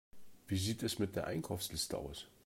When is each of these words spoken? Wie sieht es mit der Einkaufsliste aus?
Wie 0.47 0.57
sieht 0.57 0.81
es 0.81 0.97
mit 0.97 1.15
der 1.15 1.27
Einkaufsliste 1.27 1.95
aus? 1.95 2.25